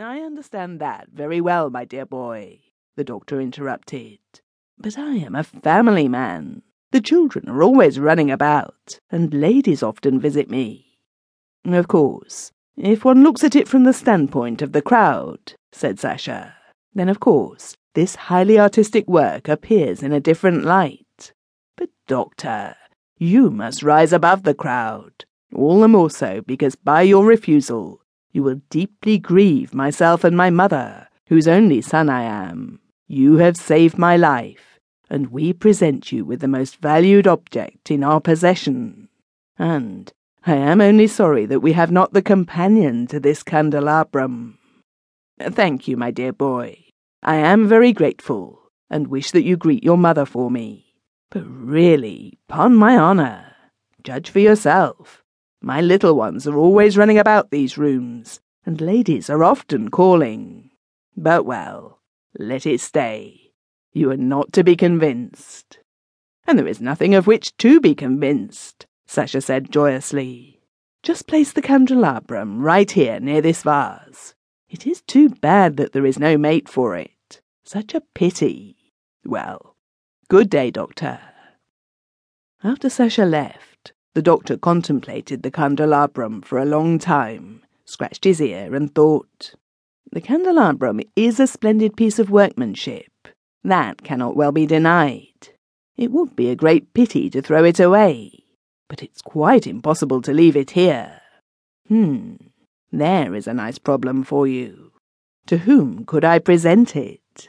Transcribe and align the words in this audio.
I 0.00 0.20
understand 0.20 0.80
that 0.80 1.08
very 1.12 1.40
well, 1.40 1.68
my 1.68 1.84
dear 1.84 2.06
boy, 2.06 2.60
the 2.96 3.02
doctor 3.04 3.40
interrupted. 3.40 4.20
But 4.78 4.96
I 4.96 5.16
am 5.16 5.34
a 5.34 5.42
family 5.42 6.08
man. 6.08 6.62
The 6.92 7.00
children 7.00 7.48
are 7.48 7.62
always 7.62 7.98
running 7.98 8.30
about, 8.30 9.00
and 9.10 9.34
ladies 9.34 9.82
often 9.82 10.20
visit 10.20 10.48
me. 10.48 10.98
Of 11.64 11.88
course, 11.88 12.52
if 12.76 13.04
one 13.04 13.22
looks 13.22 13.42
at 13.42 13.56
it 13.56 13.66
from 13.66 13.84
the 13.84 13.92
standpoint 13.92 14.62
of 14.62 14.72
the 14.72 14.82
crowd, 14.82 15.54
said 15.72 15.98
Sasha, 15.98 16.54
then 16.94 17.08
of 17.08 17.18
course 17.18 17.76
this 17.94 18.14
highly 18.14 18.58
artistic 18.58 19.08
work 19.08 19.48
appears 19.48 20.02
in 20.02 20.12
a 20.12 20.20
different 20.20 20.64
light. 20.64 21.32
But, 21.76 21.90
Doctor, 22.06 22.76
you 23.18 23.50
must 23.50 23.82
rise 23.82 24.12
above 24.12 24.44
the 24.44 24.54
crowd, 24.54 25.24
all 25.54 25.80
the 25.80 25.88
more 25.88 26.10
so 26.10 26.40
because 26.40 26.76
by 26.76 27.02
your 27.02 27.26
refusal 27.26 28.01
you 28.32 28.42
will 28.42 28.60
deeply 28.70 29.18
grieve 29.18 29.74
myself 29.74 30.24
and 30.24 30.36
my 30.36 30.50
mother, 30.50 31.08
whose 31.28 31.46
only 31.46 31.80
son 31.80 32.08
I 32.08 32.22
am. 32.22 32.80
You 33.06 33.36
have 33.36 33.56
saved 33.56 33.98
my 33.98 34.16
life, 34.16 34.80
and 35.10 35.30
we 35.30 35.52
present 35.52 36.10
you 36.10 36.24
with 36.24 36.40
the 36.40 36.48
most 36.48 36.76
valued 36.78 37.26
object 37.26 37.90
in 37.90 38.02
our 38.02 38.20
possession. 38.20 39.08
And 39.58 40.10
I 40.46 40.54
am 40.54 40.80
only 40.80 41.06
sorry 41.06 41.46
that 41.46 41.60
we 41.60 41.72
have 41.72 41.92
not 41.92 42.14
the 42.14 42.22
companion 42.22 43.06
to 43.08 43.20
this 43.20 43.42
candelabrum. 43.42 44.58
Thank 45.40 45.86
you, 45.86 45.96
my 45.96 46.10
dear 46.10 46.32
boy. 46.32 46.78
I 47.22 47.36
am 47.36 47.68
very 47.68 47.92
grateful, 47.92 48.58
and 48.90 49.06
wish 49.08 49.30
that 49.30 49.44
you 49.44 49.56
greet 49.56 49.84
your 49.84 49.98
mother 49.98 50.24
for 50.24 50.50
me. 50.50 50.94
But 51.30 51.44
really, 51.46 52.38
pon 52.48 52.74
my 52.74 52.96
honour, 52.96 53.54
judge 54.02 54.30
for 54.30 54.40
yourself. 54.40 55.21
My 55.64 55.80
little 55.80 56.14
ones 56.14 56.48
are 56.48 56.56
always 56.56 56.98
running 56.98 57.18
about 57.18 57.50
these 57.50 57.78
rooms, 57.78 58.40
and 58.66 58.80
ladies 58.80 59.30
are 59.30 59.44
often 59.44 59.90
calling. 59.90 60.70
But 61.16 61.46
well, 61.46 62.00
let 62.36 62.66
it 62.66 62.80
stay. 62.80 63.52
You 63.92 64.10
are 64.10 64.16
not 64.16 64.52
to 64.54 64.64
be 64.64 64.74
convinced. 64.74 65.78
And 66.48 66.58
there 66.58 66.66
is 66.66 66.80
nothing 66.80 67.14
of 67.14 67.28
which 67.28 67.56
to 67.58 67.80
be 67.80 67.94
convinced, 67.94 68.86
Sasha 69.06 69.40
said 69.40 69.70
joyously. 69.70 70.60
Just 71.04 71.28
place 71.28 71.52
the 71.52 71.62
candelabrum 71.62 72.60
right 72.60 72.90
here 72.90 73.20
near 73.20 73.40
this 73.40 73.62
vase. 73.62 74.34
It 74.68 74.84
is 74.86 75.02
too 75.02 75.28
bad 75.28 75.76
that 75.76 75.92
there 75.92 76.06
is 76.06 76.18
no 76.18 76.36
mate 76.36 76.68
for 76.68 76.96
it. 76.96 77.40
Such 77.62 77.94
a 77.94 78.02
pity. 78.14 78.76
Well, 79.24 79.76
good 80.28 80.50
day, 80.50 80.72
Doctor. 80.72 81.20
After 82.64 82.88
Sasha 82.88 83.24
left, 83.24 83.71
the 84.14 84.22
doctor 84.22 84.56
contemplated 84.56 85.42
the 85.42 85.50
candelabrum 85.50 86.42
for 86.42 86.58
a 86.58 86.64
long 86.64 86.98
time, 86.98 87.62
scratched 87.84 88.24
his 88.24 88.40
ear, 88.40 88.74
and 88.74 88.94
thought. 88.94 89.54
The 90.10 90.20
candelabrum 90.20 91.00
is 91.16 91.40
a 91.40 91.46
splendid 91.46 91.96
piece 91.96 92.18
of 92.18 92.30
workmanship. 92.30 93.10
That 93.64 94.02
cannot 94.02 94.36
well 94.36 94.52
be 94.52 94.66
denied. 94.66 95.50
It 95.96 96.10
would 96.10 96.36
be 96.36 96.50
a 96.50 96.56
great 96.56 96.92
pity 96.92 97.30
to 97.30 97.40
throw 97.40 97.64
it 97.64 97.80
away, 97.80 98.44
but 98.88 99.02
it's 99.02 99.22
quite 99.22 99.66
impossible 99.66 100.20
to 100.22 100.32
leave 100.32 100.56
it 100.56 100.72
here. 100.72 101.20
Hmm, 101.88 102.36
there 102.90 103.34
is 103.34 103.46
a 103.46 103.54
nice 103.54 103.78
problem 103.78 104.24
for 104.24 104.46
you. 104.46 104.92
To 105.46 105.58
whom 105.58 106.04
could 106.04 106.24
I 106.24 106.38
present 106.38 106.94
it? 106.94 107.48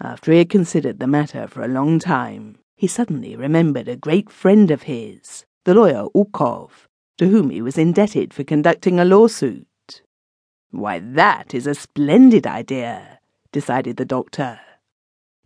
After 0.00 0.32
he 0.32 0.38
had 0.38 0.50
considered 0.50 0.98
the 0.98 1.06
matter 1.06 1.46
for 1.46 1.62
a 1.62 1.68
long 1.68 1.98
time, 1.98 2.58
he 2.76 2.86
suddenly 2.86 3.36
remembered 3.36 3.88
a 3.88 3.96
great 3.96 4.30
friend 4.30 4.70
of 4.70 4.82
his, 4.82 5.44
the 5.64 5.74
lawyer 5.74 6.06
Ukov, 6.14 6.70
to 7.18 7.28
whom 7.28 7.50
he 7.50 7.60
was 7.60 7.76
indebted 7.76 8.32
for 8.32 8.44
conducting 8.44 8.98
a 8.98 9.04
lawsuit. 9.04 9.66
Why, 10.70 11.00
that 11.00 11.52
is 11.52 11.66
a 11.66 11.74
splendid 11.74 12.46
idea, 12.46 13.18
decided 13.52 13.96
the 13.96 14.06
doctor. 14.06 14.58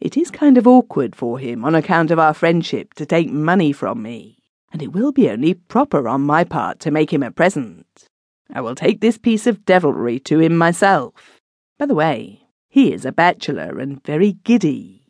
It 0.00 0.16
is 0.16 0.30
kind 0.30 0.56
of 0.56 0.66
awkward 0.66 1.16
for 1.16 1.38
him 1.38 1.64
on 1.64 1.74
account 1.74 2.10
of 2.10 2.18
our 2.18 2.34
friendship 2.34 2.94
to 2.94 3.06
take 3.06 3.30
money 3.30 3.72
from 3.72 4.02
me, 4.02 4.39
and 4.72 4.83
it 4.83 4.92
will 4.92 5.11
be 5.11 5.30
only 5.30 5.55
proper 5.55 6.08
on 6.08 6.20
my 6.20 6.44
part 6.44 6.78
to 6.80 6.90
make 6.90 7.12
him 7.12 7.22
a 7.22 7.30
present. 7.30 8.08
I 8.52 8.60
will 8.60 8.74
take 8.74 9.00
this 9.00 9.18
piece 9.18 9.46
of 9.46 9.64
devilry 9.64 10.20
to 10.20 10.39
him 10.39 10.56
myself. 10.56 11.40
By 11.78 11.86
the 11.86 11.94
way, 11.94 12.42
he 12.68 12.92
is 12.92 13.05
a 13.05 13.12
bachelor 13.12 13.80
and 13.80 14.05
very 14.05 14.34
giddy. 14.44 15.06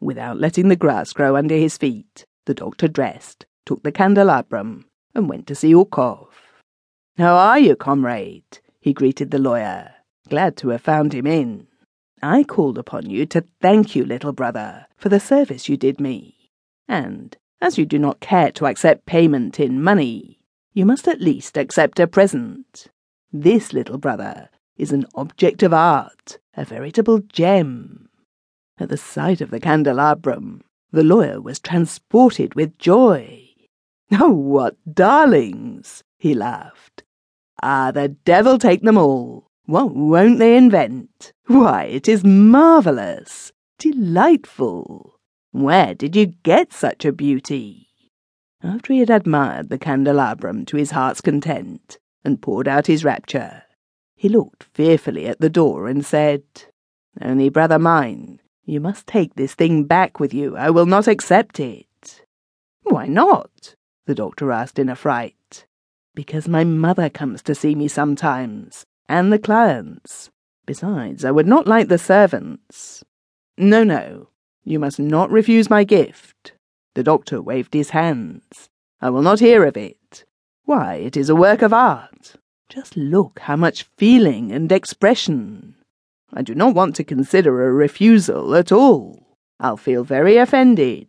Without 0.00 0.38
letting 0.38 0.68
the 0.68 0.76
grass 0.76 1.12
grow 1.12 1.36
under 1.36 1.56
his 1.56 1.76
feet, 1.76 2.24
the 2.46 2.54
doctor 2.54 2.88
dressed 2.88 3.46
took 3.66 3.82
the 3.82 3.92
candelabrum, 3.92 4.84
and 5.14 5.28
went 5.28 5.46
to 5.46 5.54
see 5.54 5.72
Ukov. 5.72 6.28
How 7.16 7.36
are 7.36 7.58
you, 7.58 7.76
comrade? 7.76 8.58
he 8.80 8.92
greeted 8.92 9.30
the 9.30 9.38
lawyer, 9.38 9.94
glad 10.28 10.56
to 10.58 10.68
have 10.68 10.82
found 10.82 11.14
him 11.14 11.26
in. 11.26 11.66
I 12.22 12.42
called 12.42 12.78
upon 12.78 13.08
you 13.08 13.26
to 13.26 13.44
thank 13.60 13.94
you, 13.94 14.04
little 14.04 14.32
brother, 14.32 14.86
for 14.96 15.08
the 15.08 15.20
service 15.20 15.68
you 15.68 15.76
did 15.76 16.00
me. 16.00 16.50
And, 16.88 17.36
as 17.60 17.78
you 17.78 17.86
do 17.86 17.98
not 17.98 18.20
care 18.20 18.52
to 18.52 18.66
accept 18.66 19.06
payment 19.06 19.58
in 19.58 19.82
money, 19.82 20.40
you 20.72 20.84
must 20.84 21.06
at 21.08 21.20
least 21.20 21.56
accept 21.56 22.00
a 22.00 22.06
present. 22.06 22.88
This 23.32 23.72
little 23.72 23.98
brother 23.98 24.50
is 24.76 24.92
an 24.92 25.06
object 25.14 25.62
of 25.62 25.72
art, 25.72 26.38
a 26.56 26.64
veritable 26.64 27.20
gem. 27.20 28.08
At 28.78 28.88
the 28.88 28.96
sight 28.96 29.40
of 29.40 29.50
the 29.50 29.60
candelabrum, 29.60 30.62
the 30.90 31.04
lawyer 31.04 31.40
was 31.40 31.60
transported 31.60 32.54
with 32.54 32.78
joy. 32.78 33.43
Oh, 34.20 34.30
what 34.30 34.76
darlings! 34.92 36.04
he 36.18 36.34
laughed. 36.34 37.02
Ah, 37.62 37.90
the 37.90 38.08
devil 38.08 38.58
take 38.58 38.82
them 38.82 38.98
all! 38.98 39.48
What 39.66 39.94
won't 39.94 40.38
they 40.38 40.56
invent? 40.56 41.32
Why, 41.46 41.84
it 41.84 42.08
is 42.08 42.22
marvellous! 42.22 43.52
Delightful! 43.78 45.18
Where 45.52 45.94
did 45.94 46.14
you 46.14 46.26
get 46.26 46.72
such 46.72 47.04
a 47.04 47.12
beauty? 47.12 47.88
After 48.62 48.92
he 48.92 49.00
had 49.00 49.10
admired 49.10 49.68
the 49.68 49.78
candelabrum 49.78 50.64
to 50.66 50.76
his 50.76 50.90
heart's 50.90 51.20
content, 51.20 51.98
and 52.24 52.42
poured 52.42 52.68
out 52.68 52.86
his 52.86 53.04
rapture, 53.04 53.62
he 54.14 54.28
looked 54.28 54.64
fearfully 54.74 55.26
at 55.26 55.40
the 55.40 55.50
door 55.50 55.86
and 55.88 56.04
said, 56.04 56.42
Only, 57.20 57.48
brother 57.48 57.78
mine, 57.78 58.40
you 58.64 58.80
must 58.80 59.06
take 59.06 59.34
this 59.34 59.54
thing 59.54 59.84
back 59.84 60.18
with 60.18 60.32
you. 60.32 60.56
I 60.56 60.70
will 60.70 60.86
not 60.86 61.06
accept 61.06 61.60
it. 61.60 62.22
Why 62.82 63.06
not? 63.06 63.74
The 64.06 64.14
doctor 64.14 64.52
asked 64.52 64.78
in 64.78 64.88
a 64.88 64.96
fright. 64.96 65.66
Because 66.14 66.46
my 66.46 66.64
mother 66.64 67.08
comes 67.08 67.42
to 67.42 67.54
see 67.54 67.74
me 67.74 67.88
sometimes, 67.88 68.84
and 69.08 69.32
the 69.32 69.38
clients. 69.38 70.30
Besides, 70.66 71.24
I 71.24 71.30
would 71.30 71.46
not 71.46 71.66
like 71.66 71.88
the 71.88 71.98
servants. 71.98 73.04
No, 73.58 73.84
no, 73.84 74.28
you 74.64 74.78
must 74.78 74.98
not 74.98 75.30
refuse 75.30 75.68
my 75.68 75.84
gift. 75.84 76.52
The 76.94 77.02
doctor 77.02 77.42
waved 77.42 77.74
his 77.74 77.90
hands. 77.90 78.68
I 79.00 79.10
will 79.10 79.22
not 79.22 79.40
hear 79.40 79.64
of 79.64 79.76
it. 79.76 80.24
Why, 80.64 80.94
it 80.94 81.16
is 81.16 81.28
a 81.28 81.34
work 81.34 81.60
of 81.62 81.72
art. 81.72 82.36
Just 82.68 82.96
look 82.96 83.40
how 83.40 83.56
much 83.56 83.86
feeling 83.96 84.50
and 84.52 84.72
expression. 84.72 85.74
I 86.32 86.42
do 86.42 86.54
not 86.54 86.74
want 86.74 86.96
to 86.96 87.04
consider 87.04 87.66
a 87.66 87.72
refusal 87.72 88.54
at 88.54 88.72
all. 88.72 89.36
I'll 89.60 89.76
feel 89.76 90.04
very 90.04 90.36
offended 90.36 91.08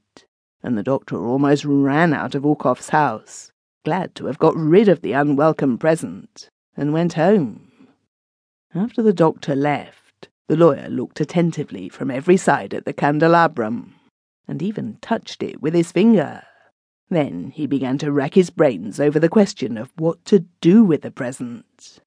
and 0.65 0.75
the 0.75 0.83
doctor 0.83 1.15
almost 1.15 1.63
ran 1.63 2.11
out 2.11 2.33
of 2.33 2.41
Ukov's 2.41 2.89
house, 2.89 3.51
glad 3.85 4.15
to 4.15 4.25
have 4.25 4.39
got 4.39 4.55
rid 4.55 4.89
of 4.89 5.01
the 5.01 5.11
unwelcome 5.11 5.77
present, 5.77 6.49
and 6.75 6.91
went 6.91 7.13
home. 7.13 7.87
After 8.73 9.03
the 9.03 9.13
doctor 9.13 9.55
left, 9.55 10.27
the 10.47 10.57
lawyer 10.57 10.89
looked 10.89 11.21
attentively 11.21 11.87
from 11.87 12.09
every 12.09 12.35
side 12.35 12.73
at 12.73 12.83
the 12.83 12.93
candelabrum, 12.93 13.93
and 14.47 14.59
even 14.63 14.97
touched 15.01 15.43
it 15.43 15.61
with 15.61 15.75
his 15.75 15.91
finger. 15.91 16.41
Then 17.09 17.51
he 17.51 17.67
began 17.67 17.99
to 17.99 18.11
rack 18.11 18.33
his 18.33 18.49
brains 18.49 18.99
over 18.99 19.19
the 19.19 19.29
question 19.29 19.77
of 19.77 19.93
what 19.97 20.25
to 20.25 20.45
do 20.61 20.83
with 20.83 21.03
the 21.03 21.11
present. 21.11 21.99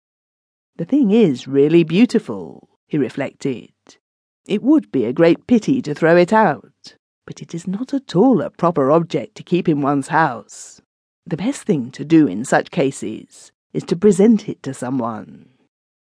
The 0.77 0.85
thing 0.85 1.13
is 1.13 1.47
really 1.47 1.85
beautiful, 1.85 2.69
he 2.89 2.99
reflected. 2.99 3.71
It 4.47 4.65
would 4.65 4.91
be 4.91 5.05
a 5.05 5.13
great 5.13 5.47
pity 5.47 5.81
to 5.83 5.95
throw 5.95 6.17
it 6.17 6.33
out 6.33 6.97
but 7.29 7.43
it 7.43 7.55
is 7.55 7.69
not 7.69 7.93
at 7.93 8.17
all 8.17 8.41
a 8.41 8.49
proper 8.49 8.91
object 8.91 9.35
to 9.35 9.43
keep 9.43 9.69
in 9.69 9.83
one's 9.83 10.09
house. 10.09 10.81
The 11.27 11.37
best 11.37 11.65
thing 11.65 11.91
to 11.91 12.03
do 12.03 12.27
in 12.27 12.43
such 12.43 12.71
cases 12.71 13.53
is 13.75 13.83
to 13.85 13.97
present 13.97 14.49
it 14.49 14.63
to 14.63 14.73
someone. 14.73 15.51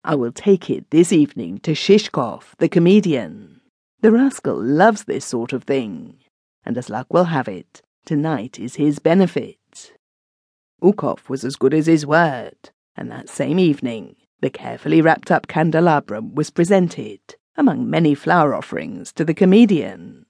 I 0.05 0.15
will 0.15 0.31
take 0.31 0.71
it 0.71 0.89
this 0.91 1.13
evening 1.13 1.59
to 1.65 1.73
Shishkov, 1.73 2.55
the 2.59 2.69
comedian. 2.69 3.61
The 4.03 4.13
rascal 4.13 4.55
loves 4.55 5.03
this 5.03 5.25
sort 5.25 5.53
of 5.53 5.65
thing, 5.65 6.19
and 6.65 6.79
as 6.79 6.89
luck 6.89 7.13
will 7.13 7.25
have 7.25 7.49
it, 7.49 7.83
tonight 8.05 8.61
is 8.61 8.77
his 8.77 9.01
benefit. 9.01 9.95
Ukov 10.81 11.29
was 11.29 11.45
as 11.45 11.57
good 11.57 11.75
as 11.75 11.87
his 11.87 12.07
word, 12.07 12.71
and 12.97 13.11
that 13.11 13.29
same 13.29 13.59
evening 13.59 14.15
the 14.43 14.51
carefully 14.51 15.03
wrapped 15.03 15.33
up 15.33 15.49
candelabrum 15.49 16.37
was 16.37 16.51
presented, 16.51 17.19
among 17.57 17.91
many 17.91 18.15
flower 18.15 18.55
offerings, 18.55 19.13
to 19.15 19.25
the 19.25 19.35
comedian. 19.35 20.26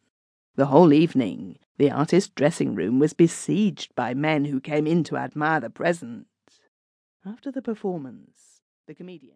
The 0.56 0.66
whole 0.66 0.94
evening, 0.94 1.58
the 1.76 1.90
artist's 1.90 2.30
dressing 2.34 2.74
room 2.74 2.98
was 2.98 3.12
besieged 3.12 3.94
by 3.94 4.14
men 4.14 4.46
who 4.46 4.58
came 4.58 4.86
in 4.86 5.04
to 5.04 5.18
admire 5.18 5.60
the 5.60 5.68
present. 5.68 6.28
After 7.26 7.52
the 7.52 7.60
performance, 7.60 8.62
the 8.86 8.94
comedian 8.94 9.34